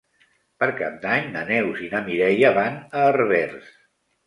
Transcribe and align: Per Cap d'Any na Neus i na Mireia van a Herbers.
Per 0.61 0.69
Cap 0.79 0.95
d'Any 1.03 1.27
na 1.35 1.43
Neus 1.51 1.85
i 1.89 1.91
na 1.93 2.03
Mireia 2.09 2.53
van 2.59 2.83
a 2.89 3.07
Herbers. 3.13 3.73